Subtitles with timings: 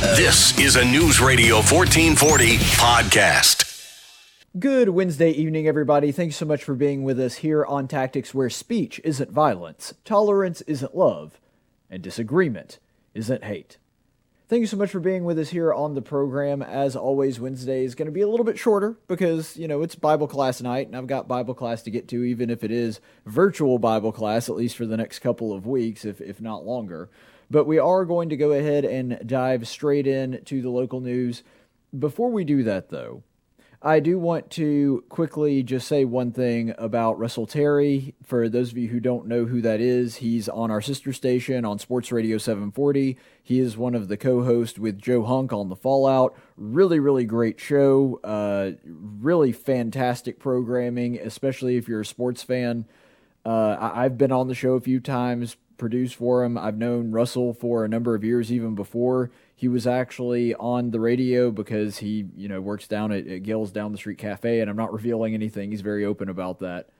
[0.00, 3.86] This is a News Radio 1440 podcast.
[4.58, 6.10] Good Wednesday evening, everybody.
[6.10, 10.62] Thanks so much for being with us here on Tactics where speech isn't violence, tolerance
[10.62, 11.38] isn't love,
[11.90, 12.78] and disagreement
[13.12, 13.76] isn't hate.
[14.48, 16.62] Thank you so much for being with us here on the program.
[16.62, 19.96] As always, Wednesday is going to be a little bit shorter because, you know, it's
[19.96, 23.00] Bible class night and I've got Bible class to get to, even if it is
[23.26, 27.10] virtual Bible class, at least for the next couple of weeks, if, if not longer.
[27.50, 31.42] But we are going to go ahead and dive straight in to the local news.
[31.98, 33.24] Before we do that, though,
[33.82, 38.14] I do want to quickly just say one thing about Russell Terry.
[38.22, 41.64] For those of you who don't know who that is, he's on our sister station
[41.64, 43.16] on Sports Radio 740.
[43.42, 46.38] He is one of the co hosts with Joe Hunk on The Fallout.
[46.56, 48.20] Really, really great show.
[48.22, 52.84] Uh, really fantastic programming, especially if you're a sports fan.
[53.46, 56.56] Uh, I- I've been on the show a few times, produced for him.
[56.56, 61.00] I've known Russell for a number of years, even before he was actually on the
[61.00, 64.70] radio because he, you know, works down at, at Gill's Down the Street Cafe, and
[64.70, 65.72] I'm not revealing anything.
[65.72, 66.90] He's very open about that.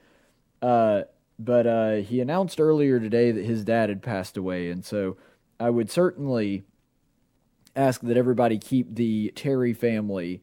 [0.61, 1.03] Uh,
[1.39, 5.17] but uh, he announced earlier today that his dad had passed away, and so
[5.61, 6.65] I would certainly
[7.77, 10.43] ask that everybody keep the Terry family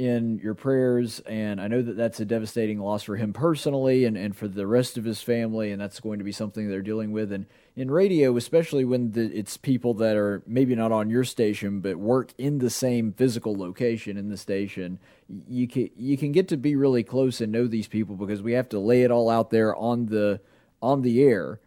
[0.00, 1.20] in your prayers.
[1.20, 4.66] And I know that that's a devastating loss for him personally and, and for the
[4.66, 5.72] rest of his family.
[5.72, 7.30] And that's going to be something they're dealing with.
[7.30, 7.44] And
[7.76, 11.98] in radio, especially when the, it's people that are maybe not on your station, but
[11.98, 14.98] work in the same physical location in the station,
[15.46, 18.52] you can, you can get to be really close and know these people because we
[18.52, 20.40] have to lay it all out there on the,
[20.80, 21.60] on the air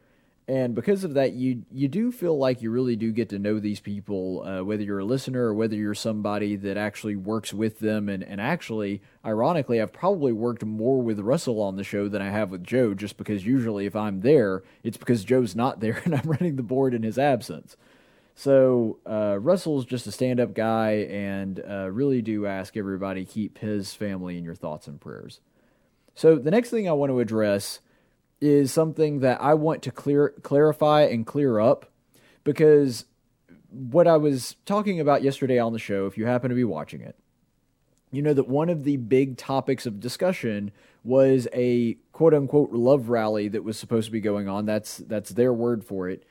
[0.47, 3.59] and because of that you you do feel like you really do get to know
[3.59, 7.79] these people uh, whether you're a listener or whether you're somebody that actually works with
[7.79, 8.09] them.
[8.09, 12.29] And, and actually ironically i've probably worked more with russell on the show than i
[12.29, 16.13] have with joe just because usually if i'm there it's because joe's not there and
[16.13, 17.77] i'm running the board in his absence.
[18.35, 23.93] So uh, russell's just a stand-up guy and uh, really do ask everybody keep his
[23.93, 25.39] family in your thoughts and prayers.
[26.15, 27.79] So the next thing i want to address
[28.43, 31.85] is something that I want to clear clarify and clear up
[32.43, 33.05] because
[33.69, 36.99] what I was talking about yesterday on the show, if you happen to be watching
[36.99, 37.15] it,
[38.11, 40.71] you know that one of the big topics of discussion
[41.05, 44.65] was a quote unquote love rally that was supposed to be going on.
[44.65, 46.25] That's that's their word for it.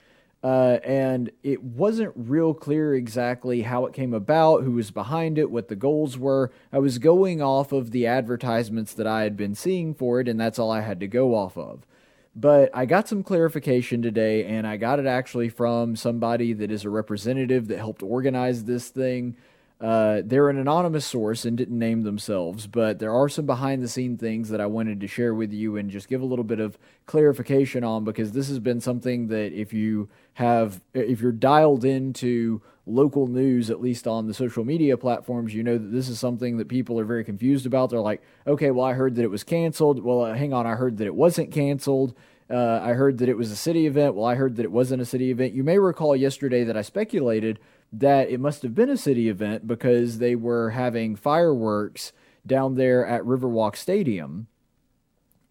[0.45, 5.51] Uh, and it wasn't real clear exactly how it came about, who was behind it,
[5.51, 6.51] what the goals were.
[6.73, 10.39] I was going off of the advertisements that I had been seeing for it, and
[10.39, 11.87] that's all I had to go off of.
[12.35, 16.85] But I got some clarification today, and I got it actually from somebody that is
[16.85, 19.37] a representative that helped organize this thing.
[19.83, 23.89] Uh, they're an anonymous source and didn't name themselves, but there are some behind the
[23.89, 26.61] scene things that I wanted to share with you and just give a little bit
[26.61, 31.85] of clarification on because this has been something that if you have, if you're dialed
[31.85, 36.21] into local news, at least on the social media platforms, you know that this is
[36.21, 37.91] something that people are very confused about.
[37.91, 40.05] They're like, okay, well, I heard that it was canceled.
[40.05, 42.15] Well, uh, hang on, I heard that it wasn't canceled.
[42.49, 44.15] Uh, I heard that it was a city event.
[44.15, 45.55] Well, I heard that it wasn't a city event.
[45.55, 47.59] You may recall yesterday that I speculated
[47.93, 52.13] that it must have been a city event because they were having fireworks
[52.47, 54.47] down there at Riverwalk Stadium.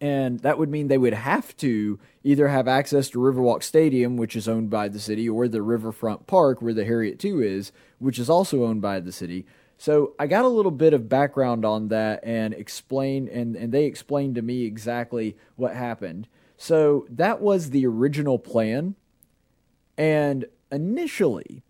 [0.00, 4.34] And that would mean they would have to either have access to Riverwalk Stadium, which
[4.34, 7.70] is owned by the city, or the Riverfront Park, where the Harriott II is,
[8.00, 9.46] which is also owned by the city.
[9.78, 13.84] So I got a little bit of background on that and explained, and, and they
[13.84, 16.26] explained to me exactly what happened.
[16.56, 18.96] So that was the original plan.
[19.96, 21.62] And initially,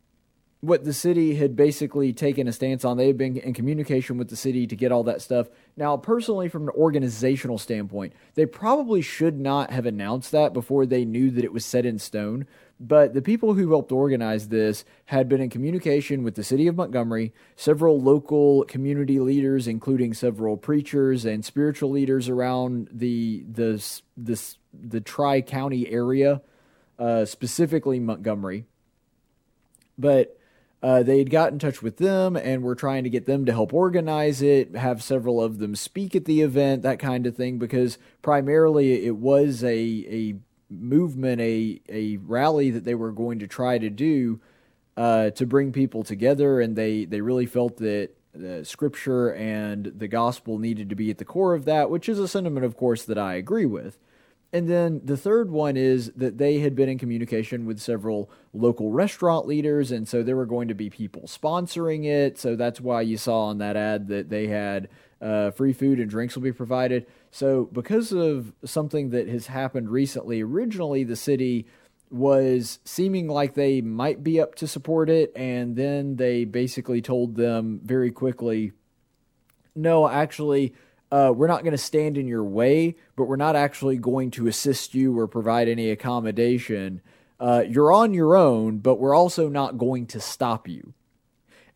[0.62, 2.96] what the city had basically taken a stance on.
[2.96, 5.48] They had been in communication with the city to get all that stuff.
[5.76, 11.04] Now, personally, from an organizational standpoint, they probably should not have announced that before they
[11.04, 12.46] knew that it was set in stone.
[12.78, 16.76] But the people who helped organize this had been in communication with the city of
[16.76, 23.82] Montgomery, several local community leaders, including several preachers and spiritual leaders around the the
[24.16, 24.40] the,
[24.72, 26.40] the tri county area,
[27.00, 28.64] uh, specifically Montgomery.
[29.98, 30.38] But
[30.82, 33.72] uh, they'd got in touch with them and were trying to get them to help
[33.72, 37.98] organize it, have several of them speak at the event, that kind of thing, because
[38.20, 40.34] primarily it was a, a
[40.68, 44.40] movement, a, a rally that they were going to try to do
[44.96, 48.10] uh, to bring people together, and they, they really felt that
[48.64, 52.26] scripture and the gospel needed to be at the core of that, which is a
[52.26, 53.98] sentiment, of course, that I agree with.
[54.54, 58.90] And then the third one is that they had been in communication with several local
[58.90, 62.38] restaurant leaders, and so there were going to be people sponsoring it.
[62.38, 64.90] So that's why you saw on that ad that they had
[65.22, 67.06] uh, free food and drinks will be provided.
[67.30, 71.66] So, because of something that has happened recently, originally the city
[72.10, 77.36] was seeming like they might be up to support it, and then they basically told
[77.36, 78.72] them very quickly,
[79.74, 80.74] no, actually,
[81.12, 84.46] uh, we're not going to stand in your way, but we're not actually going to
[84.46, 87.02] assist you or provide any accommodation.
[87.38, 90.94] Uh, you're on your own, but we're also not going to stop you.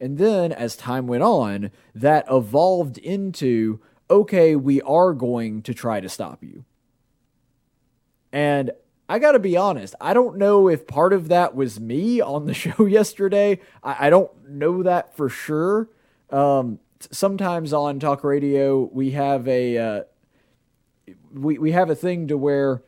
[0.01, 6.01] And then as time went on, that evolved into okay, we are going to try
[6.01, 6.65] to stop you.
[8.33, 8.71] And
[9.09, 12.47] I got to be honest, I don't know if part of that was me on
[12.47, 13.61] the show yesterday.
[13.83, 15.91] I, I don't know that for sure.
[16.31, 20.03] Um, sometimes on talk radio, we have a uh,
[21.33, 22.83] we we have a thing to where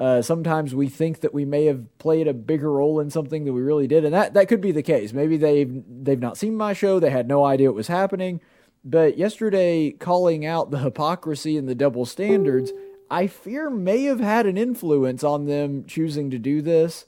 [0.00, 3.54] uh, sometimes we think that we may have played a bigger role in something than
[3.54, 5.12] we really did, and that that could be the case.
[5.12, 8.40] Maybe they've they've not seen my show, they had no idea what was happening.
[8.84, 12.72] But yesterday, calling out the hypocrisy and the double standards
[13.12, 17.04] I fear may have had an influence on them choosing to do this.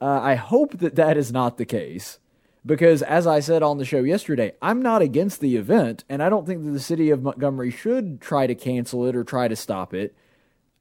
[0.00, 2.20] Uh, I hope that that is not the case.
[2.64, 6.28] Because, as I said on the show yesterday, I'm not against the event, and I
[6.28, 9.56] don't think that the city of Montgomery should try to cancel it or try to
[9.56, 10.14] stop it.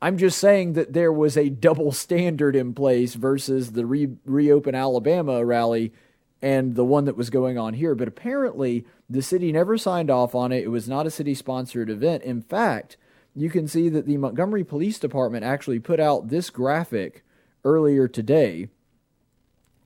[0.01, 4.75] I'm just saying that there was a double standard in place versus the Re- Reopen
[4.75, 5.93] Alabama rally
[6.41, 7.95] and the one that was going on here.
[7.95, 10.63] But apparently, the city never signed off on it.
[10.63, 12.23] It was not a city sponsored event.
[12.23, 12.97] In fact,
[13.35, 17.23] you can see that the Montgomery Police Department actually put out this graphic
[17.63, 18.69] earlier today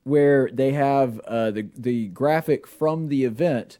[0.04, 3.78] where they have uh, the, the graphic from the event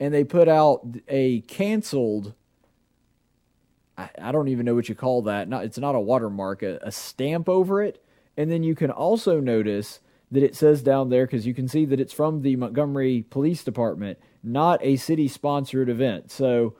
[0.00, 2.34] and they put out a canceled
[3.98, 6.78] I, I don't even know what you call that not it's not a watermark a,
[6.82, 8.02] a stamp over it.
[8.36, 11.84] And then you can also notice that it says down there because you can see
[11.86, 16.30] that it's from the Montgomery Police Department not a city sponsored event.
[16.30, 16.74] So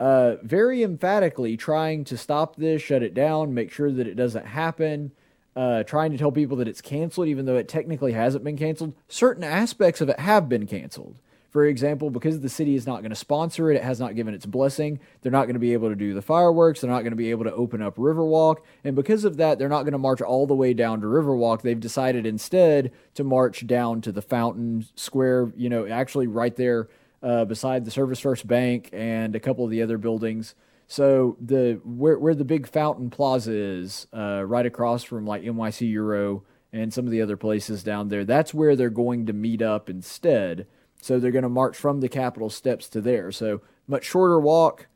[0.00, 4.46] uh, very emphatically trying to stop this, shut it down, make sure that it doesn't
[4.46, 5.12] happen,
[5.56, 8.94] uh, trying to tell people that it's canceled, even though it technically hasn't been canceled.
[9.08, 11.20] Certain aspects of it have been canceled.
[11.50, 14.34] For example, because the city is not going to sponsor it, it has not given
[14.34, 17.12] its blessing, they're not going to be able to do the fireworks, they're not going
[17.12, 19.98] to be able to open up Riverwalk, and because of that, they're not going to
[19.98, 21.62] march all the way down to Riverwalk.
[21.62, 26.88] They've decided instead to march down to the Fountain Square, you know, actually right there
[27.22, 30.56] uh, beside the Service First Bank and a couple of the other buildings.
[30.86, 35.92] So the where where the big Fountain Plaza is, uh, right across from like NYC
[35.92, 39.62] Gyro and some of the other places down there, that's where they're going to meet
[39.62, 40.66] up instead.
[41.00, 43.30] So they're going to march from the Capitol steps to there.
[43.30, 44.86] So much shorter walk.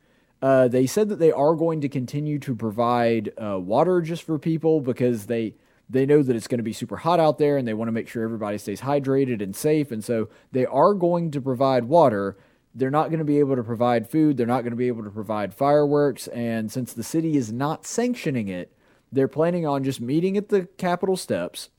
[0.41, 4.39] Uh, they said that they are going to continue to provide uh, water just for
[4.39, 5.55] people because they
[5.89, 7.93] they know that it's going to be super hot out there and they want to
[7.93, 9.91] make sure everybody stays hydrated and safe.
[9.91, 12.37] And so they are going to provide water.
[12.73, 14.37] They're not going to be able to provide food.
[14.37, 16.27] They're not going to be able to provide fireworks.
[16.27, 18.71] And since the city is not sanctioning it,
[19.11, 21.69] they're planning on just meeting at the Capitol steps,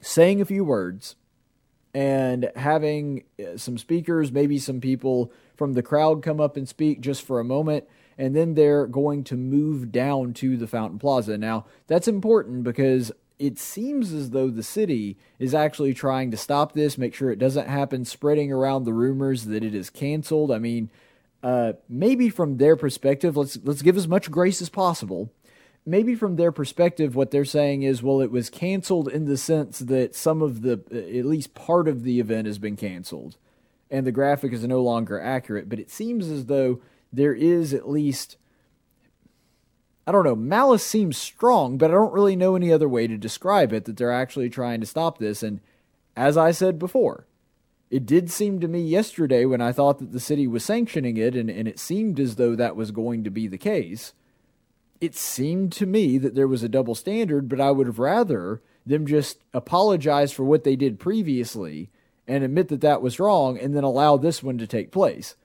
[0.00, 1.16] saying a few words,
[1.92, 7.00] and having uh, some speakers, maybe some people from the crowd come up and speak
[7.00, 7.84] just for a moment
[8.18, 11.38] and then they're going to move down to the Fountain Plaza.
[11.38, 13.12] Now, that's important because
[13.42, 17.40] it seems as though the city is actually trying to stop this, make sure it
[17.40, 20.52] doesn't happen, spreading around the rumors that it is canceled.
[20.52, 20.90] I mean,
[21.42, 25.32] uh, maybe from their perspective, let's let's give as much grace as possible.
[25.84, 29.80] Maybe from their perspective, what they're saying is, well, it was canceled in the sense
[29.80, 33.36] that some of the, at least part of the event has been canceled,
[33.90, 35.68] and the graphic is no longer accurate.
[35.68, 36.80] But it seems as though
[37.12, 38.36] there is at least
[40.06, 43.16] I don't know, malice seems strong, but I don't really know any other way to
[43.16, 45.42] describe it that they're actually trying to stop this.
[45.42, 45.60] And
[46.16, 47.26] as I said before,
[47.90, 51.36] it did seem to me yesterday when I thought that the city was sanctioning it,
[51.36, 54.12] and, and it seemed as though that was going to be the case.
[55.00, 58.62] It seemed to me that there was a double standard, but I would have rather
[58.86, 61.90] them just apologize for what they did previously
[62.26, 65.36] and admit that that was wrong and then allow this one to take place.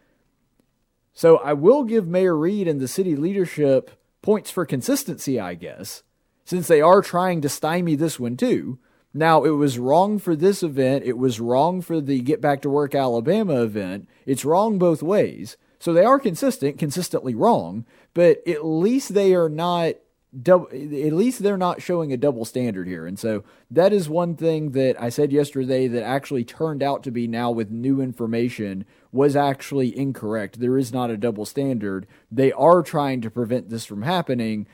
[1.14, 6.04] So I will give Mayor Reed and the city leadership points for consistency, I guess,
[6.46, 8.80] since they are trying to stymie this one too.
[9.14, 11.06] Now, it was wrong for this event.
[11.06, 14.08] It was wrong for the Get Back to Work Alabama event.
[14.26, 15.58] It's wrong both ways.
[15.80, 19.96] So they are consistent, consistently wrong, but at least they are not
[20.42, 23.06] double, at least they're not showing a double standard here.
[23.06, 27.12] And so that is one thing that I said yesterday that actually turned out to
[27.12, 30.60] be now with new information was actually incorrect.
[30.60, 32.08] There is not a double standard.
[32.32, 34.68] They are trying to prevent this from happening,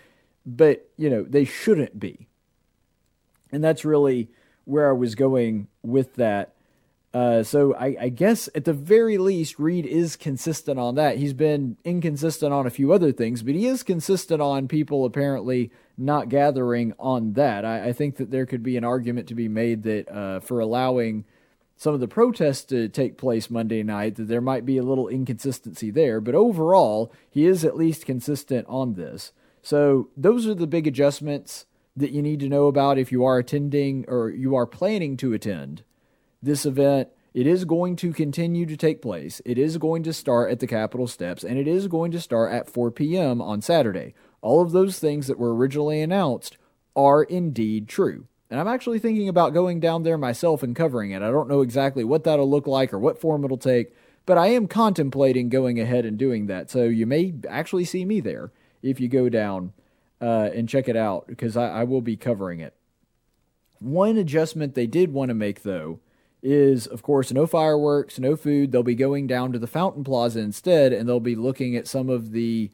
[0.46, 2.28] but you know, they shouldn't be.
[3.52, 4.30] And that's really
[4.66, 6.56] where I was going with that.
[7.14, 11.18] Uh, so I, I, guess at the very least, Reed is consistent on that.
[11.18, 15.72] He's been inconsistent on a few other things, but he is consistent on people apparently
[15.96, 17.66] not gathering on that.
[17.66, 20.60] I, I think that there could be an argument to be made that uh, for
[20.60, 21.26] allowing
[21.76, 25.08] some of the protests to take place Monday night, that there might be a little
[25.08, 26.20] inconsistency there.
[26.20, 29.34] But overall, he is at least consistent on this.
[29.62, 33.38] So those are the big adjustments that you need to know about if you are
[33.38, 35.84] attending or you are planning to attend
[36.44, 37.10] this event.
[37.34, 39.42] It is going to continue to take place.
[39.44, 42.52] It is going to start at the Capitol steps, and it is going to start
[42.54, 43.42] at 4 p.m.
[43.42, 44.14] on Saturday.
[44.42, 46.58] All of those things that were originally announced
[46.96, 48.28] are indeed true.
[48.52, 51.24] And I'm actually thinking about going down there myself and covering it.
[51.24, 53.96] I don't know exactly what that'll look like or what form it'll take,
[54.28, 56.70] but I am contemplating going ahead and doing that.
[56.70, 58.52] So you may actually see me there
[58.84, 59.74] if you go down
[60.22, 62.76] uh, and check it out because I, I will be covering it.
[63.80, 66.00] One adjustment they did want to make, though,
[66.44, 68.72] is of course no fireworks, no food.
[68.72, 72.10] They'll be going down to the Fountain Plaza instead, and they'll be looking at some
[72.10, 72.70] of the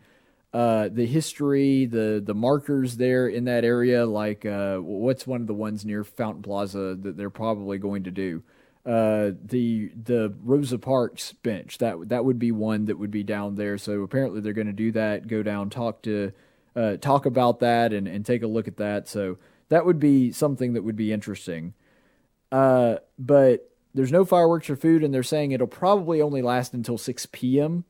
[0.51, 4.05] uh, the history, the the markers there in that area.
[4.05, 8.11] Like uh, what's one of the ones near Fountain Plaza that they're probably going to
[8.11, 8.43] do?
[8.85, 13.55] Uh, the the Rosa Parks bench that that would be one that would be down
[13.55, 13.77] there.
[13.77, 15.27] So apparently they're going to do that.
[15.27, 16.31] Go down, talk to
[16.75, 19.07] uh, talk about that and, and take a look at that.
[19.07, 19.37] So
[19.69, 21.73] that would be something that would be interesting.
[22.51, 26.97] Uh, but there's no fireworks or food, and they're saying it'll probably only last until
[26.97, 27.85] 6 p.m.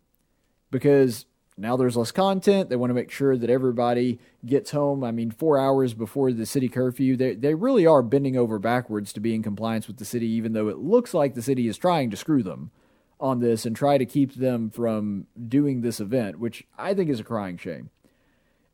[0.71, 1.25] because
[1.57, 2.69] now there's less content.
[2.69, 5.03] They want to make sure that everybody gets home.
[5.03, 9.11] I mean, four hours before the city curfew, they, they really are bending over backwards
[9.13, 11.77] to be in compliance with the city, even though it looks like the city is
[11.77, 12.71] trying to screw them
[13.19, 17.19] on this and try to keep them from doing this event, which I think is
[17.19, 17.89] a crying shame.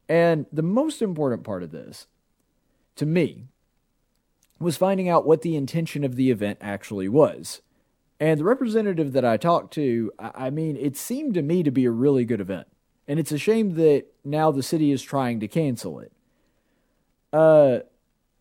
[0.07, 2.05] And the most important part of this,
[2.97, 3.47] to me,
[4.59, 7.61] was finding out what the intention of the event actually was.
[8.19, 11.85] And the representative that I talked to, I mean, it seemed to me to be
[11.85, 12.67] a really good event.
[13.07, 16.11] And it's a shame that now the city is trying to cancel it.
[17.33, 17.79] Uh,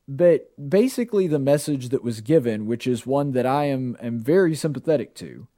[0.07, 4.55] but basically, the message that was given, which is one that I am, am very
[4.55, 5.49] sympathetic to,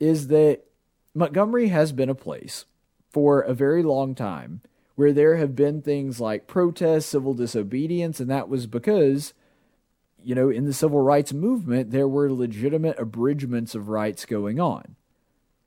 [0.00, 0.62] is that
[1.14, 2.64] Montgomery has been a place
[3.10, 4.62] for a very long time
[4.94, 9.34] where there have been things like protests, civil disobedience, and that was because,
[10.24, 14.96] you know, in the civil rights movement, there were legitimate abridgments of rights going on.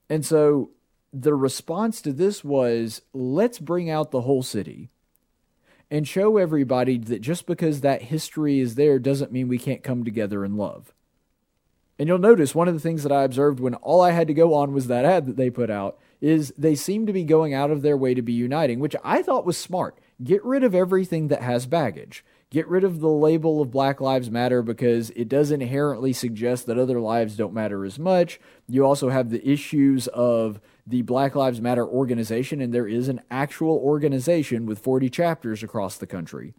[0.09, 0.71] And so
[1.13, 4.89] the response to this was let's bring out the whole city
[5.89, 10.03] and show everybody that just because that history is there doesn't mean we can't come
[10.03, 10.93] together in love.
[11.97, 14.33] And you'll notice one of the things that I observed when all I had to
[14.33, 17.53] go on was that ad that they put out is they seem to be going
[17.53, 19.97] out of their way to be uniting, which I thought was smart.
[20.23, 22.25] Get rid of everything that has baggage.
[22.55, 26.79] Get rid of the label of Black Lives Matter because it does inherently suggest that
[26.79, 28.39] other lives don't matter as much.
[28.65, 33.19] You also have the issues of the Black Lives Matter organization, and there is an
[33.29, 36.53] actual organization with 40 chapters across the country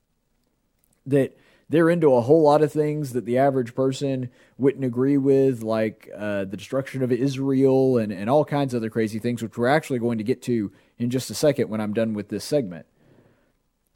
[1.06, 1.34] that
[1.70, 6.10] they're into a whole lot of things that the average person wouldn't agree with, like
[6.14, 9.66] uh, the destruction of Israel and, and all kinds of other crazy things, which we're
[9.66, 12.84] actually going to get to in just a second when I'm done with this segment.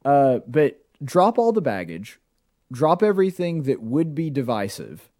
[0.02, 2.18] Uh, but drop all the baggage,
[2.72, 5.10] drop everything that would be divisive.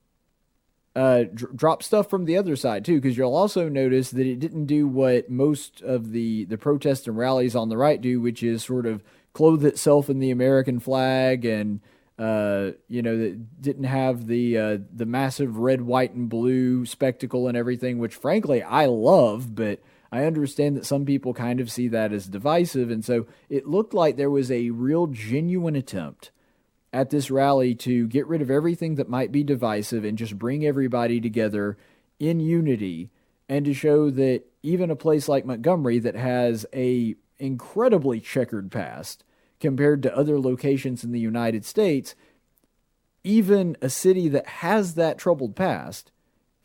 [0.96, 4.40] Uh, dr- drop stuff from the other side too, because you'll also notice that it
[4.40, 8.42] didn't do what most of the the protests and rallies on the right do, which
[8.42, 11.80] is sort of clothe itself in the American flag and
[12.20, 17.49] uh, you know, that didn't have the uh, the massive red, white, and blue spectacle
[17.49, 19.80] and everything, which frankly I love, but
[20.12, 23.95] I understand that some people kind of see that as divisive, and so it looked
[23.95, 26.33] like there was a real genuine attempt
[26.93, 30.67] at this rally to get rid of everything that might be divisive and just bring
[30.67, 31.76] everybody together
[32.19, 33.11] in unity
[33.49, 39.25] and to show that even a place like Montgomery that has a incredibly checkered past
[39.59, 42.14] compared to other locations in the United States,
[43.23, 46.11] even a city that has that troubled past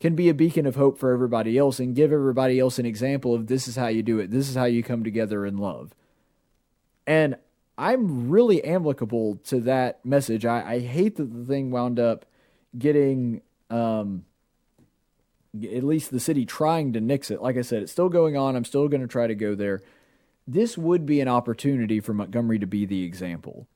[0.00, 3.34] can be a beacon of hope for everybody else and give everybody else an example
[3.34, 4.30] of this is how you do it.
[4.30, 5.94] This is how you come together in love.
[7.06, 7.36] And
[7.78, 10.44] I'm really amicable to that message.
[10.44, 12.26] I, I hate that the thing wound up
[12.76, 14.24] getting, um,
[15.54, 17.40] at least the city trying to nix it.
[17.40, 18.56] Like I said, it's still going on.
[18.56, 19.82] I'm still going to try to go there
[20.46, 23.66] this would be an opportunity for Montgomery to be the example.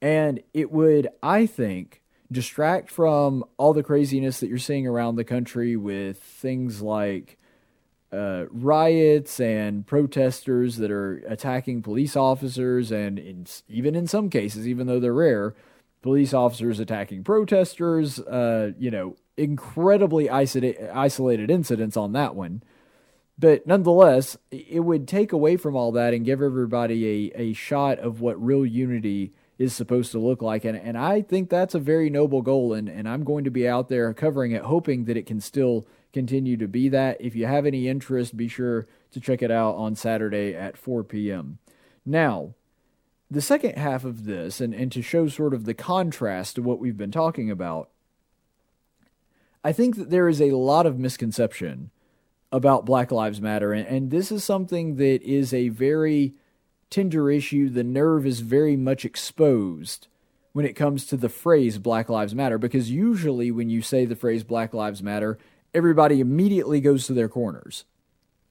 [0.00, 5.24] And it would, I think, distract from all the craziness that you're seeing around the
[5.24, 7.38] country with things like
[8.12, 14.68] uh, riots and protesters that are attacking police officers, and in, even in some cases,
[14.68, 15.54] even though they're rare,
[16.02, 18.20] police officers attacking protesters.
[18.20, 22.62] Uh, you know, incredibly isolated incidents on that one.
[23.36, 27.98] But nonetheless, it would take away from all that and give everybody a, a shot
[27.98, 30.64] of what real unity is supposed to look like.
[30.64, 32.72] And, and I think that's a very noble goal.
[32.72, 35.86] And, and I'm going to be out there covering it, hoping that it can still
[36.12, 37.20] continue to be that.
[37.20, 41.04] If you have any interest, be sure to check it out on Saturday at 4
[41.04, 41.58] p.m.
[42.04, 42.54] Now,
[43.30, 46.78] the second half of this, and, and to show sort of the contrast to what
[46.78, 47.90] we've been talking about,
[49.62, 51.90] I think that there is a lot of misconception
[52.52, 53.72] about Black Lives Matter.
[53.72, 56.34] And, and this is something that is a very
[56.94, 57.68] tender issue.
[57.68, 60.06] The nerve is very much exposed
[60.52, 64.14] when it comes to the phrase Black Lives Matter, because usually when you say the
[64.14, 65.36] phrase Black Lives Matter,
[65.74, 67.84] everybody immediately goes to their corners.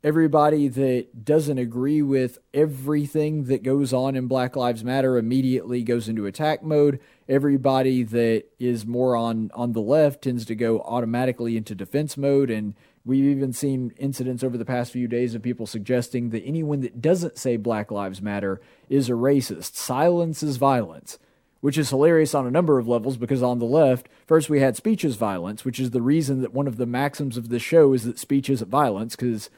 [0.03, 6.09] Everybody that doesn't agree with everything that goes on in Black Lives Matter immediately goes
[6.09, 6.99] into attack mode.
[7.29, 12.49] Everybody that is more on, on the left tends to go automatically into defense mode
[12.49, 12.73] and
[13.05, 17.01] We've even seen incidents over the past few days of people suggesting that anyone that
[17.01, 19.75] doesn't say Black Lives Matter is a racist.
[19.75, 21.19] Silence is violence,
[21.59, 24.77] which is hilarious on a number of levels because on the left, first we had
[24.77, 27.91] speech is violence, which is the reason that one of the maxims of this show
[27.91, 29.49] is that speech isn't violence because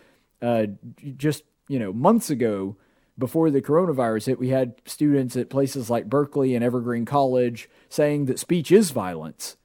[0.41, 0.65] uh,
[1.15, 2.75] just, you know, months ago,
[3.17, 8.25] before the coronavirus hit, we had students at places like Berkeley and Evergreen College saying
[8.25, 9.55] that speech is violence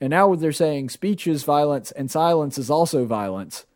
[0.00, 3.66] and now they're saying speech is violence and silence is also violence.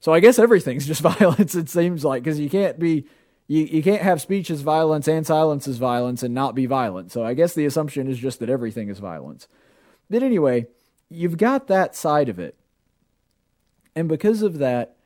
[0.00, 3.06] So I guess everything's just violence, it seems like, because you can't be
[3.48, 7.10] you, you can't have speech as violence and silence as violence and not be violent.
[7.10, 9.48] So I guess the assumption is just that everything is violence.
[10.10, 10.66] But anyway,
[11.08, 12.56] you've got that side of it.
[13.96, 14.96] And because of that,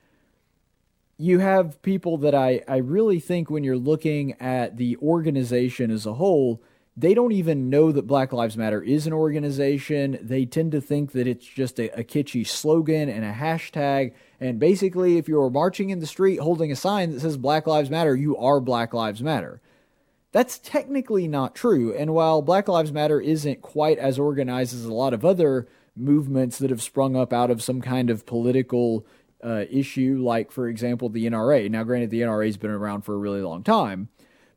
[1.19, 6.05] you have people that I, I really think when you're looking at the organization as
[6.05, 6.61] a whole,
[6.97, 10.19] they don't even know that Black Lives Matter is an organization.
[10.21, 14.13] They tend to think that it's just a, a, kitschy slogan and a hashtag.
[14.41, 17.89] And basically, if you're marching in the street holding a sign that says Black Lives
[17.89, 19.63] Matter, you are Black Lives Matter.
[20.33, 21.95] That's technically not true.
[21.95, 26.59] And while Black Lives Matter isn't quite as organized as a lot of other movements
[26.59, 29.07] that have sprung up out of some kind of political
[29.43, 31.71] uh, issue, like, for example, the NRA.
[31.71, 34.09] Now, granted, the NRA has been around for a really long time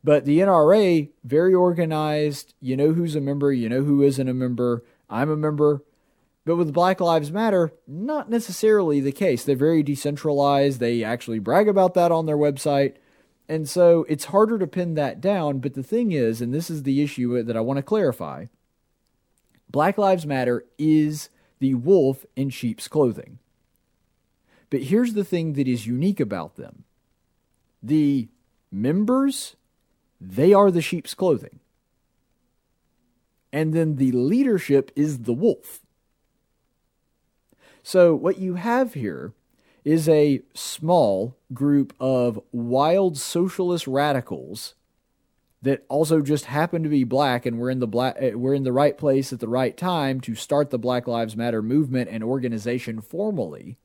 [0.06, 2.54] but the NRA, very organized.
[2.60, 4.84] You know who's a member, you know who isn't a member.
[5.10, 5.82] I'm a member.
[6.44, 9.42] But with Black Lives Matter, not necessarily the case.
[9.42, 10.78] They're very decentralized.
[10.78, 12.94] They actually brag about that on their website.
[13.48, 15.58] And so it's harder to pin that down.
[15.58, 18.46] But the thing is, and this is the issue that I want to clarify
[19.68, 23.40] Black Lives Matter is the wolf in sheep's clothing.
[24.70, 26.84] But here's the thing that is unique about them
[27.82, 28.28] the
[28.70, 29.56] members
[30.20, 31.60] they are the sheep's clothing.
[33.52, 35.80] And then the leadership is the wolf.
[37.82, 39.32] So, what you have here
[39.84, 44.74] is a small group of wild socialist radicals
[45.62, 48.64] that also just happen to be black and we're in the black eh, we're in
[48.64, 52.22] the right place at the right time to start the Black Lives Matter movement and
[52.22, 53.78] organization formally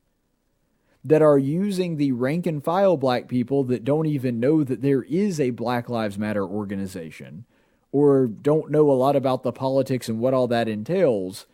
[1.04, 5.02] that are using the rank and file black people that don't even know that there
[5.02, 7.44] is a Black Lives Matter organization
[7.90, 11.46] or don't know a lot about the politics and what all that entails.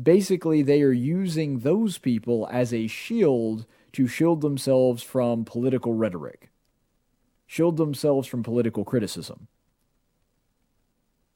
[0.00, 6.50] Basically, they are using those people as a shield to shield themselves from political rhetoric,
[7.46, 9.48] shield themselves from political criticism.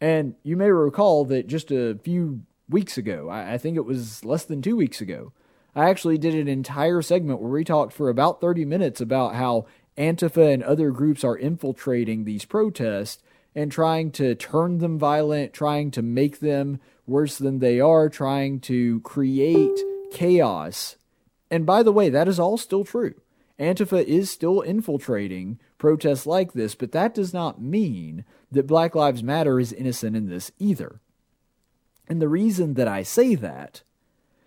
[0.00, 4.44] And you may recall that just a few weeks ago, I think it was less
[4.44, 5.32] than two weeks ago,
[5.74, 9.66] I actually did an entire segment where we talked for about 30 minutes about how
[9.98, 13.22] Antifa and other groups are infiltrating these protests
[13.54, 18.60] and trying to turn them violent, trying to make them worse than they are, trying
[18.60, 19.78] to create
[20.12, 20.96] chaos.
[21.50, 23.14] And by the way, that is all still true.
[23.58, 29.22] Antifa is still infiltrating protests like this, but that does not mean that Black Lives
[29.22, 31.00] Matter is innocent in this either.
[32.08, 33.82] And the reason that I say that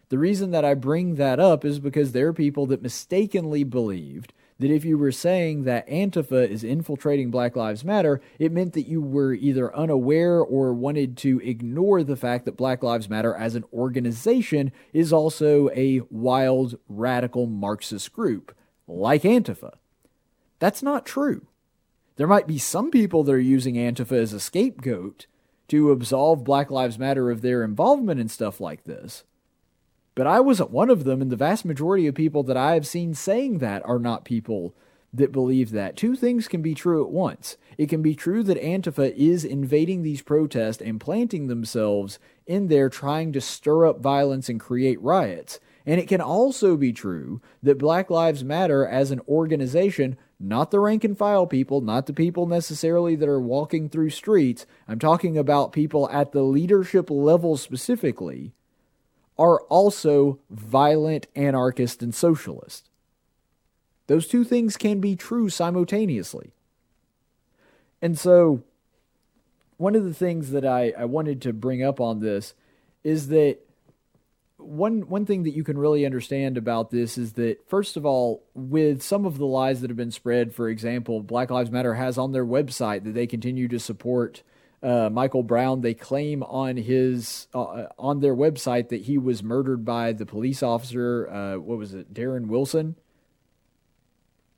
[0.10, 4.34] the reason that I bring that up is because there are people that mistakenly believed
[4.60, 8.88] that if you were saying that Antifa is infiltrating Black Lives Matter, it meant that
[8.88, 13.56] you were either unaware or wanted to ignore the fact that Black Lives Matter as
[13.56, 18.56] an organization is also a wild, radical Marxist group,
[18.88, 19.74] like Antifa.
[20.60, 21.46] That's not true.
[22.16, 25.28] There might be some people that are using Antifa as a scapegoat
[25.68, 29.24] to absolve Black Lives Matter of their involvement in stuff like this.
[30.18, 32.88] But I wasn't one of them, and the vast majority of people that I have
[32.88, 34.74] seen saying that are not people
[35.14, 35.96] that believe that.
[35.96, 37.56] Two things can be true at once.
[37.78, 42.90] It can be true that Antifa is invading these protests and planting themselves in there
[42.90, 45.60] trying to stir up violence and create riots.
[45.86, 50.80] And it can also be true that Black Lives Matter as an organization, not the
[50.80, 55.38] rank and file people, not the people necessarily that are walking through streets, I'm talking
[55.38, 58.56] about people at the leadership level specifically,
[59.38, 62.90] are also violent anarchist and socialist.
[64.08, 66.54] Those two things can be true simultaneously.
[68.02, 68.64] And so,
[69.78, 72.54] one of the things that I, I wanted to bring up on this
[73.04, 73.60] is that
[74.58, 78.44] one one thing that you can really understand about this is that first of all,
[78.54, 82.18] with some of the lies that have been spread, for example, Black Lives Matter has
[82.18, 84.42] on their website that they continue to support
[84.84, 85.82] uh, Michael Brown.
[85.82, 90.62] They claim on his uh, on their website that he was murdered by the police
[90.62, 91.30] officer.
[91.30, 92.96] Uh, what was it, Darren Wilson?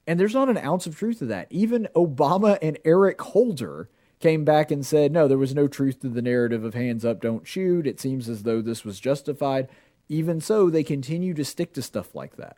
[0.08, 1.48] And there's not an ounce of truth to that.
[1.52, 6.10] Even Obama and Eric Holder came back and said, no, there was no truth to
[6.10, 7.86] the narrative of hands up, don't shoot.
[7.86, 9.70] It seems as though this was justified.
[10.10, 12.58] Even so, they continue to stick to stuff like that.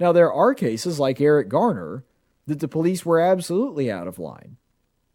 [0.00, 2.04] Now, there are cases like Eric Garner
[2.46, 4.56] that the police were absolutely out of line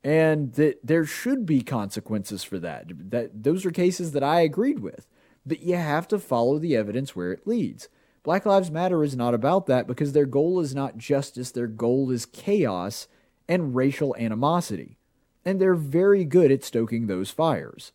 [0.03, 3.11] and that there should be consequences for that.
[3.11, 5.07] That those are cases that I agreed with.
[5.45, 7.87] But you have to follow the evidence where it leads.
[8.23, 12.11] Black Lives Matter is not about that because their goal is not justice, their goal
[12.11, 13.07] is chaos
[13.47, 14.97] and racial animosity.
[15.45, 17.93] And they're very good at stoking those fires.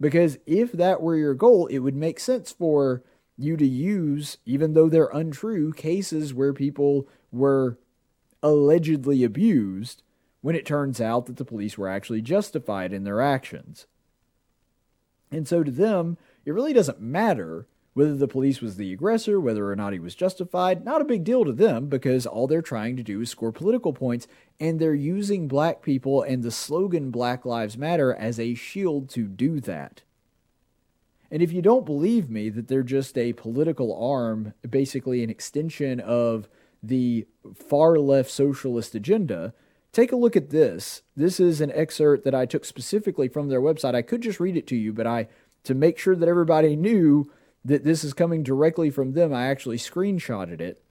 [0.00, 3.04] Because if that were your goal, it would make sense for
[3.36, 7.78] you to use, even though they're untrue, cases where people were
[8.42, 10.02] allegedly abused
[10.44, 13.86] when it turns out that the police were actually justified in their actions.
[15.30, 19.70] And so to them, it really doesn't matter whether the police was the aggressor, whether
[19.70, 22.94] or not he was justified, not a big deal to them because all they're trying
[22.94, 24.28] to do is score political points
[24.60, 29.22] and they're using black people and the slogan Black Lives Matter as a shield to
[29.22, 30.02] do that.
[31.30, 36.00] And if you don't believe me that they're just a political arm, basically an extension
[36.00, 36.48] of
[36.82, 39.54] the far left socialist agenda,
[39.94, 41.02] take a look at this.
[41.16, 43.94] This is an excerpt that I took specifically from their website.
[43.94, 45.28] I could just read it to you, but I
[45.62, 47.30] to make sure that everybody knew
[47.64, 49.32] that this is coming directly from them.
[49.32, 50.82] I actually screenshotted it.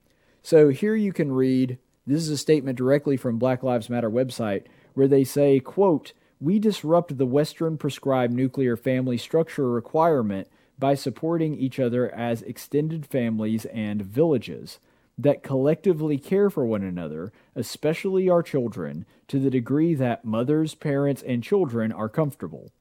[0.41, 4.63] So here you can read this is a statement directly from Black Lives Matter website
[4.93, 10.47] where they say, quote, "We disrupt the western prescribed nuclear family structure requirement
[10.79, 14.79] by supporting each other as extended families and villages."
[15.17, 21.21] That collectively care for one another, especially our children, to the degree that mothers, parents,
[21.21, 22.71] and children are comfortable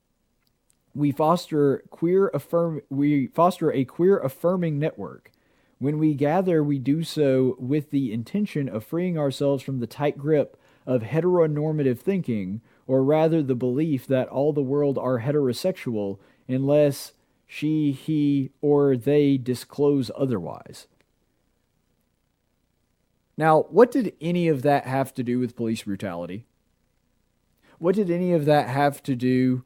[0.95, 5.31] we foster queer affirm we foster a queer affirming network.
[5.79, 10.17] When we gather, we do so with the intention of freeing ourselves from the tight
[10.17, 17.13] grip of heteronormative thinking, or rather the belief that all the world are heterosexual unless
[17.47, 20.87] she, he, or they disclose otherwise.
[23.43, 26.47] Now, what did any of that have to do with police brutality?
[27.79, 29.65] What did any of that have to do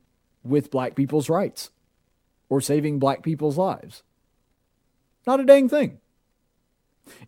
[0.48, 1.70] with black people's rights
[2.48, 4.02] or saving black people's lives.
[5.26, 5.98] Not a dang thing.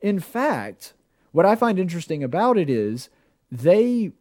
[0.01, 0.95] In fact,
[1.33, 3.11] what I find interesting about it is
[3.51, 4.13] they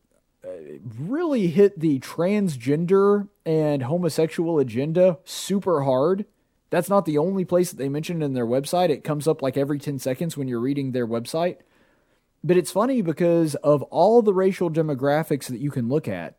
[0.44, 0.50] uh,
[0.98, 6.26] really hit the transgender and homosexual agenda super hard.
[6.70, 8.90] That's not the only place that they mention in their website.
[8.90, 11.58] It comes up like every 10 seconds when you're reading their website.
[12.48, 16.38] But it's funny because of all the racial demographics that you can look at,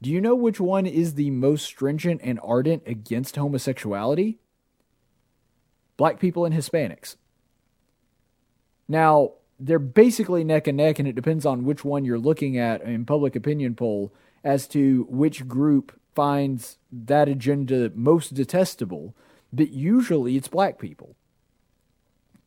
[0.00, 4.38] do you know which one is the most stringent and ardent against homosexuality?
[5.96, 7.16] Black people and Hispanics.
[8.86, 12.80] Now, they're basically neck and neck, and it depends on which one you're looking at
[12.82, 19.16] in public opinion poll as to which group finds that agenda most detestable.
[19.52, 21.16] But usually it's black people.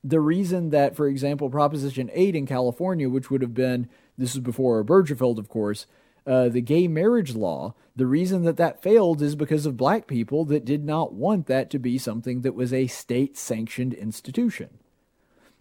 [0.04, 3.88] The reason that, for example, Proposition 8 in California, which would have been,
[4.18, 5.86] this is before Obergefell, of course,
[6.26, 10.46] uh, the gay marriage law, the reason that that failed is because of black people
[10.46, 14.70] that did not want that to be something that was a state sanctioned institution.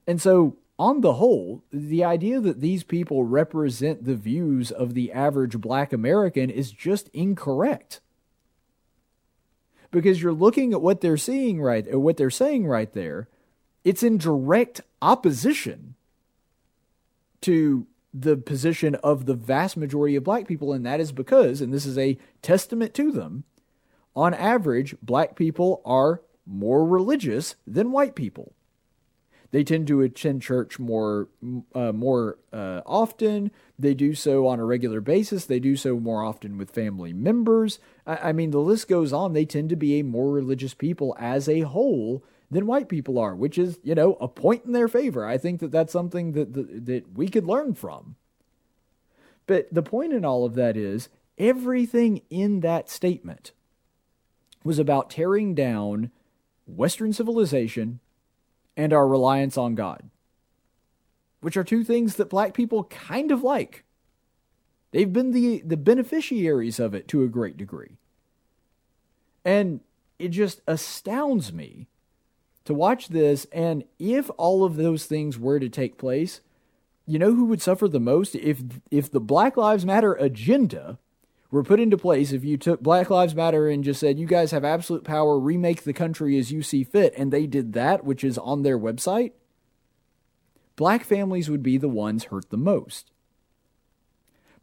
[0.06, 5.12] And so, on the whole, the idea that these people represent the views of the
[5.12, 8.00] average black American is just incorrect.
[9.90, 13.28] Because you're looking at what they're seeing right what they're saying right there,
[13.84, 15.94] it's in direct opposition
[17.42, 21.72] to the position of the vast majority of black people, and that is because, and
[21.72, 23.44] this is a testament to them,
[24.16, 28.52] on average, black people are more religious than white people.
[29.52, 31.28] They tend to attend church more
[31.74, 33.50] uh, more uh, often.
[33.78, 35.44] They do so on a regular basis.
[35.44, 37.80] They do so more often with family members.
[38.06, 39.32] I, I mean, the list goes on.
[39.32, 43.34] They tend to be a more religious people as a whole than white people are,
[43.34, 45.26] which is you know a point in their favor.
[45.26, 48.16] I think that that's something that that, that we could learn from.
[49.46, 51.08] But the point in all of that is
[51.38, 53.52] everything in that statement
[54.62, 56.10] was about tearing down
[56.66, 58.00] Western civilization
[58.76, 60.10] and our reliance on God,
[61.40, 63.84] which are two things that black people kind of like.
[64.92, 67.98] They've been the, the beneficiaries of it to a great degree.
[69.44, 69.80] And
[70.18, 71.86] it just astounds me
[72.70, 73.46] to watch this.
[73.52, 76.40] And if all of those things were to take place,
[77.06, 78.34] you know who would suffer the most?
[78.34, 80.98] If, if the Black Lives Matter agenda
[81.50, 84.52] were put into place, if you took Black Lives Matter and just said, you guys
[84.52, 88.22] have absolute power, remake the country as you see fit, and they did that, which
[88.22, 89.32] is on their website,
[90.76, 93.10] black families would be the ones hurt the most.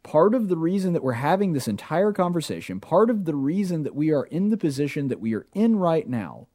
[0.02, 3.94] Part of the reason that we're having this entire conversation, part of the reason that
[3.94, 6.46] we are in the position that we are in right now,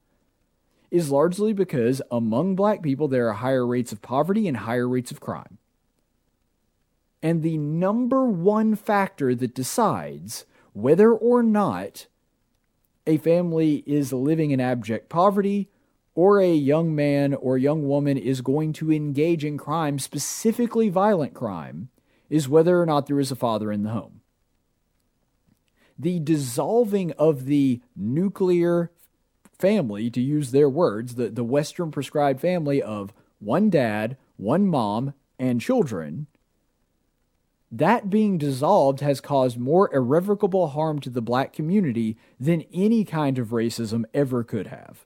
[0.93, 5.09] is largely because among black people there are higher rates of poverty and higher rates
[5.09, 5.57] of crime.
[7.23, 12.05] And the number one factor that decides whether or not
[13.07, 15.67] a family is living in abject poverty
[16.13, 21.33] or a young man or young woman is going to engage in crime, specifically violent
[21.33, 21.89] crime,
[22.29, 24.21] is whether or not there is a father in the home.
[25.97, 28.91] The dissolving of the nuclear
[29.63, 35.13] family, to use their words, the, the Western prescribed family of one dad, one mom,
[35.39, 36.27] and children,
[37.71, 43.39] that being dissolved has caused more irrevocable harm to the black community than any kind
[43.39, 45.05] of racism ever could have.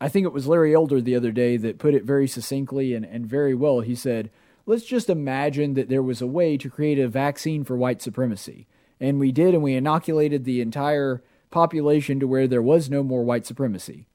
[0.00, 3.06] I think it was Larry Elder the other day that put it very succinctly and,
[3.06, 3.78] and very well.
[3.78, 4.28] He said,
[4.66, 8.66] Let's just imagine that there was a way to create a vaccine for white supremacy.
[8.98, 13.24] And we did, and we inoculated the entire population to where there was no more
[13.24, 14.06] white supremacy.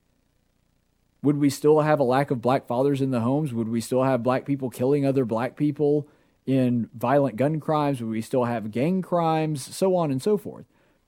[1.23, 3.53] Would we still have a lack of black fathers in the homes?
[3.53, 6.07] Would we still have black people killing other black people?
[6.45, 10.65] in violent gun crimes, Would we still have gang crimes, so on and so forth.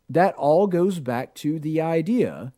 [0.10, 2.54] That all goes back to the idea,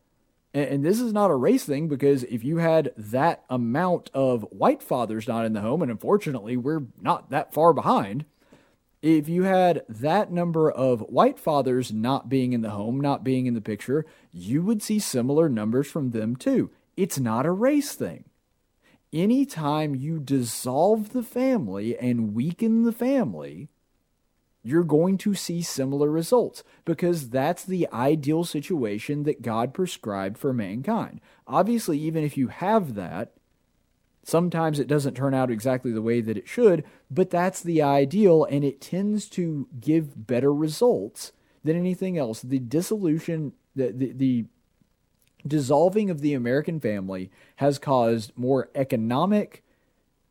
[0.52, 4.82] and this is not a race thing because if you had that amount of white
[4.82, 8.24] fathers not in the home, and unfortunately we're not that far behind,
[9.02, 13.46] if you had that number of white fathers not being in the home, not being
[13.46, 16.70] in the picture, you would see similar numbers from them too.
[16.96, 18.24] It's not a race thing
[19.12, 23.68] anytime you dissolve the family and weaken the family,
[24.62, 30.52] you're going to see similar results because that's the ideal situation that God prescribed for
[30.52, 31.20] mankind.
[31.46, 33.32] Obviously, even if you have that,
[34.24, 38.44] sometimes it doesn't turn out exactly the way that it should, but that's the ideal
[38.44, 41.32] and it tends to give better results
[41.64, 42.42] than anything else.
[42.42, 44.44] The dissolution, the, the, the
[45.46, 49.62] dissolving of the American family has caused more economic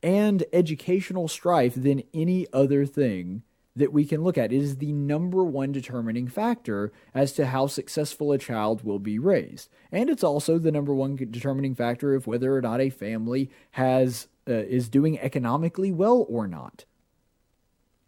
[0.04, 3.44] and educational strife than any other thing
[3.76, 4.54] that we can look at.
[4.54, 9.20] It is the number one determining factor as to how successful a child will be
[9.20, 9.70] raised.
[9.92, 14.28] And it's also the number one determining factor of whether or not a family has
[14.48, 16.86] uh, is doing economically well or not.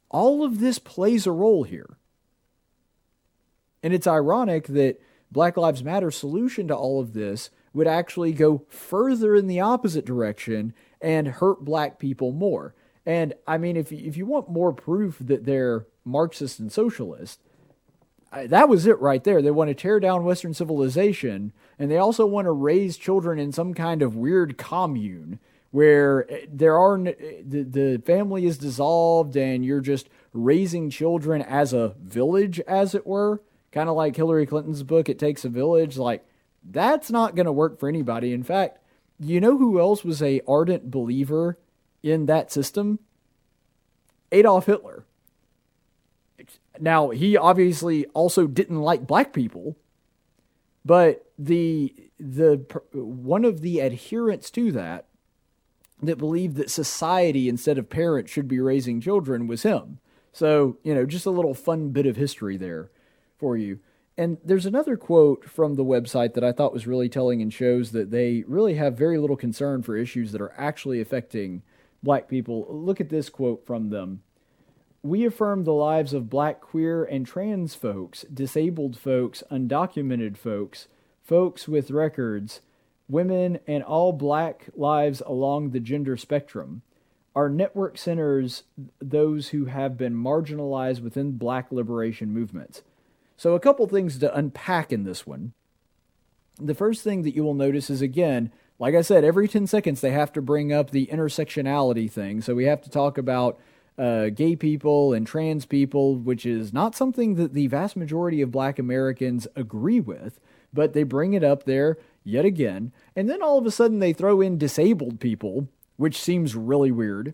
[0.10, 1.98] All of this plays a role here.
[3.84, 5.02] And it's ironic that
[5.32, 10.06] Black Lives Matter solution to all of this would actually go further in the opposite
[10.06, 12.74] direction and hurt black people more.
[13.08, 17.40] And I mean, if if you want more proof that they're Marxist and socialist,
[18.34, 19.42] that was it right there.
[19.42, 23.54] They want to tear down Western civilization, and they also want to raise children in
[23.54, 25.40] some kind of weird commune
[25.72, 31.72] where eh, there are the, the family is dissolved and you're just raising children as
[31.74, 33.42] a village, as it were
[33.72, 35.98] kind of like Hillary Clinton's book, It Takes a Village.
[35.98, 36.26] Like,
[36.62, 38.34] that's not going to work for anybody.
[38.34, 38.80] In fact,
[39.18, 41.58] you know who else was a ardent believer
[42.08, 43.00] in that system?
[44.32, 45.06] Adolf Hitler.
[46.80, 49.78] Now, he obviously also didn't like black people,
[50.86, 55.06] but the the one of the adherents to that
[56.02, 60.00] that believed that society instead of parents should be raising children was him.
[60.32, 62.92] So, you know, just a little fun bit of history there
[63.40, 63.80] for you.
[64.18, 67.92] And there's another quote from the website that I thought was really telling and shows
[67.92, 71.62] that they really have very little concern for issues that are actually affecting
[72.04, 72.66] black people.
[72.70, 74.22] Look at this quote from them.
[75.04, 80.88] We affirm the lives of black, queer, and trans folks, disabled folks, undocumented folks,
[81.24, 82.62] folks with records,
[83.08, 86.82] women, and all black lives along the gender spectrum
[87.36, 88.64] Our network centers
[89.00, 92.82] those who have been marginalized within black liberation movements.
[93.38, 95.54] So, a couple things to unpack in this one.
[96.60, 100.02] The first thing that you will notice is again, like I said, every 10 seconds
[100.02, 102.42] they have to bring up the intersectionality thing.
[102.42, 103.60] So, we have to talk about
[103.98, 108.52] uh, gay people and trans people, which is not something that the vast majority of
[108.52, 110.40] black Americans agree with,
[110.72, 112.92] but they bring it up there yet again.
[113.16, 117.34] And then all of a sudden they throw in disabled people, which seems really weird,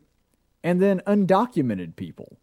[0.63, 2.37] and then undocumented people.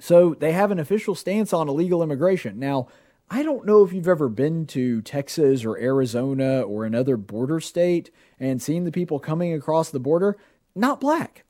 [0.00, 2.58] So they have an official stance on illegal immigration.
[2.58, 2.88] Now,
[3.30, 8.10] I don't know if you've ever been to Texas or Arizona or another border state
[8.40, 10.36] and seen the people coming across the border.
[10.74, 11.44] Not black.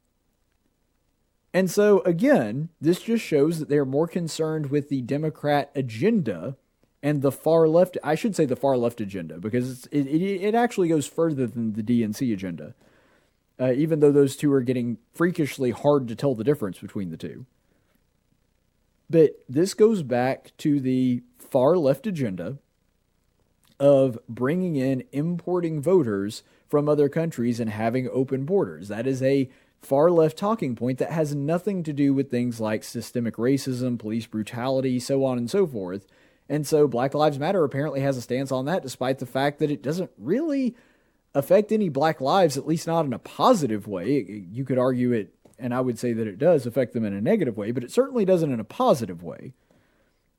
[1.54, 6.56] And so, again, this just shows that they are more concerned with the Democrat agenda
[7.02, 7.96] and the far left.
[8.04, 11.72] I should say the far left agenda because it, it, it actually goes further than
[11.72, 12.74] the DNC agenda,
[13.58, 17.16] uh, even though those two are getting freakishly hard to tell the difference between the
[17.16, 17.46] two.
[19.08, 22.58] But this goes back to the far left agenda
[23.78, 28.88] of bringing in importing voters from other countries and having open borders.
[28.88, 32.84] That is a far left talking point that has nothing to do with things like
[32.84, 36.06] systemic racism, police brutality, so on and so forth.
[36.48, 39.70] And so Black Lives Matter apparently has a stance on that, despite the fact that
[39.70, 40.76] it doesn't really
[41.34, 44.44] affect any black lives, at least not in a positive way.
[44.50, 47.20] You could argue it, and I would say that it does affect them in a
[47.20, 49.52] negative way, but it certainly doesn't in a positive way.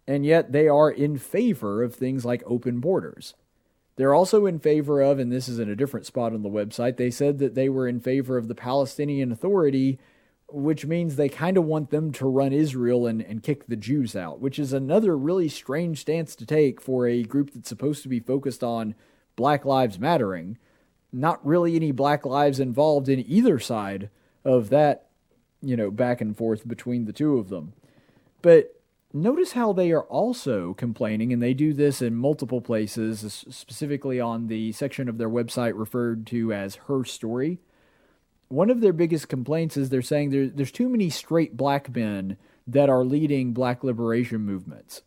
[0.08, 3.36] And yet they are in favor of things like open borders.
[3.98, 6.98] They're also in favor of, and this is in a different spot on the website,
[6.98, 10.00] they said that they were in favor of the Palestinian Authority,
[10.48, 14.16] which means they kind of want them to run Israel and, and kick the Jews
[14.16, 18.10] out, which is another really strange stance to take for a group that's supposed to
[18.10, 18.96] be focused on
[19.36, 20.58] Black Lives Mattering.
[21.14, 24.10] Not really any black lives involved in either side
[24.44, 25.08] of that,
[25.62, 27.74] you know, back and forth between the two of them.
[28.42, 28.81] But
[29.14, 34.48] Notice how they are also complaining, and they do this in multiple places, specifically on
[34.48, 37.60] the section of their website referred to as Her Story.
[38.48, 42.38] One of their biggest complaints is they're saying there, there's too many straight black men
[42.66, 45.02] that are leading black liberation movements.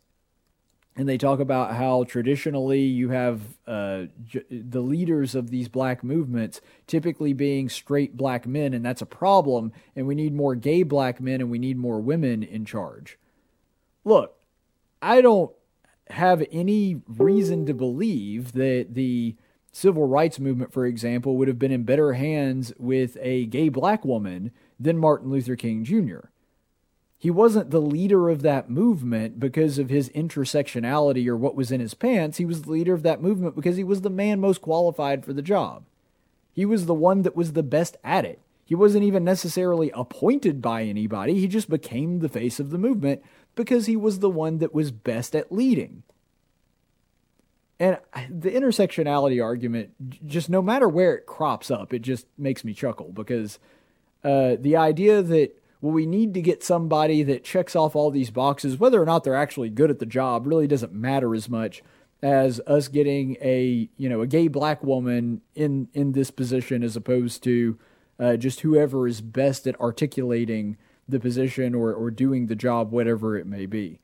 [0.95, 6.03] And they talk about how traditionally you have uh, j- the leaders of these black
[6.03, 9.73] movements typically being straight black men, and that's a problem.
[9.95, 13.17] And we need more gay black men and we need more women in charge
[14.05, 14.37] look,
[15.01, 15.51] I don't
[16.11, 19.35] have any reason to believe that the
[19.71, 24.05] civil rights movement, for example, would have been in better hands with a gay black
[24.05, 26.27] woman than Martin Luther King Jr.
[27.17, 31.81] He wasn't the leader of that movement because of his intersectionality or what was in
[31.81, 32.37] his pants.
[32.37, 35.33] He was the leader of that movement because he was the man most qualified for
[35.33, 35.85] the job.
[36.53, 38.41] He was the one that was the best at it.
[38.63, 43.21] He wasn't even necessarily appointed by anybody, he just became the face of the movement
[43.55, 46.03] because he was the one that was best at leading.
[47.79, 47.97] And
[48.29, 49.91] the intersectionality argument,
[50.25, 53.59] just no matter where it crops up, it just makes me chuckle because
[54.23, 58.29] uh, the idea that well, we need to get somebody that checks off all these
[58.29, 61.83] boxes, whether or not they're actually good at the job, really doesn't matter as much
[62.23, 66.95] as us getting a you know a gay black woman in in this position as
[66.95, 67.77] opposed to
[68.19, 73.37] uh, just whoever is best at articulating the position or, or doing the job, whatever
[73.37, 73.99] it may be.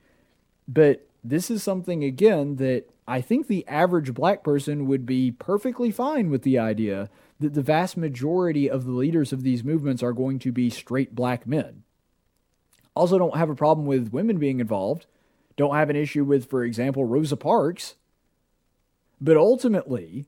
[0.68, 5.92] But this is something, again, that I think the average black person would be perfectly
[5.92, 7.10] fine with the idea
[7.40, 11.16] that the vast majority of the leaders of these movements are going to be straight
[11.16, 11.84] black men.
[12.96, 15.08] Also, don't have a problem with women being involved.
[15.58, 17.96] Don't have an issue with, for example, Rosa Parks.
[19.20, 20.26] But ultimately,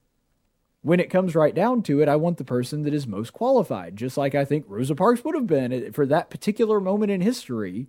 [0.84, 3.96] when it comes right down to it, I want the person that is most qualified,
[3.96, 7.88] just like I think Rosa Parks would have been for that particular moment in history.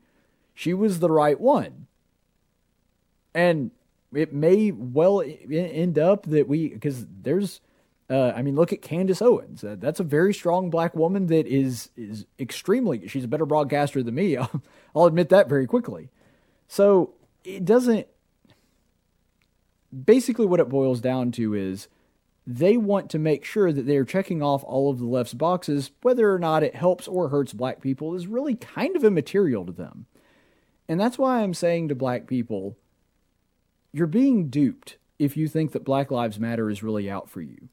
[0.55, 1.89] She was the right one.
[3.35, 3.73] And
[4.15, 7.61] it may well end up that we, because there's,
[8.09, 9.65] uh, I mean, look at Candace Owens.
[9.65, 13.09] Uh, that's a very strong black woman that is is extremely.
[13.09, 14.37] She's a better broadcaster than me.
[14.39, 14.63] I'll,
[14.95, 16.11] I'll admit that very quickly.
[16.69, 18.07] So it doesn't.
[20.05, 21.89] Basically, what it boils down to is
[22.47, 25.91] they want to make sure that they're checking off all of the left's boxes.
[26.03, 29.73] Whether or not it helps or hurts black people is really kind of immaterial to
[29.73, 30.07] them.
[30.89, 32.77] And that's why I'm saying to black people,
[33.93, 37.69] you're being duped if you think that Black Lives Matter is really out for you.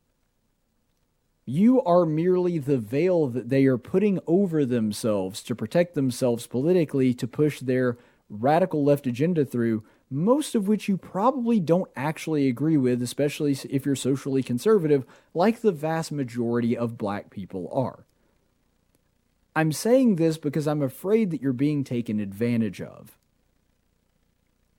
[1.46, 7.14] You are merely the veil that they are putting over themselves to protect themselves politically
[7.16, 7.98] to push their
[8.30, 13.86] radical left agenda through most of which you probably don't actually agree with, especially if
[13.86, 18.06] you're socially conservative, like the vast majority of black people are.
[19.56, 23.18] I'm saying this because I'm afraid that you're being taken advantage of.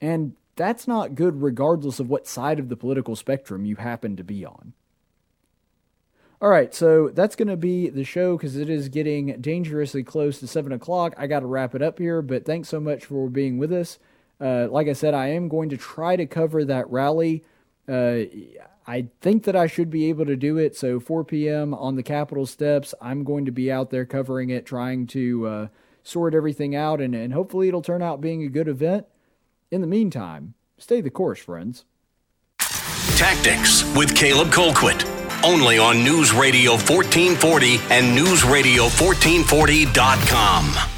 [0.00, 4.24] And that's not good regardless of what side of the political spectrum you happen to
[4.24, 4.74] be on.
[6.42, 10.40] All right, so that's going to be the show because it is getting dangerously close
[10.40, 11.14] to 7 o'clock.
[11.16, 13.98] I got to wrap it up here, but thanks so much for being with us.
[14.42, 17.44] Uh, like I said, I am going to try to cover that rally.
[17.88, 18.24] Uh,
[18.86, 20.74] I think that I should be able to do it.
[20.76, 21.72] So 4 p.m.
[21.74, 25.68] on the Capitol steps, I'm going to be out there covering it, trying to uh,
[26.02, 29.06] sort everything out, and, and hopefully it'll turn out being a good event.
[29.70, 31.84] In the meantime, stay the course, friends.
[33.16, 35.08] Tactics with Caleb Colquitt.
[35.44, 40.91] Only on News Radio 1440 and NewsRadio1440.com.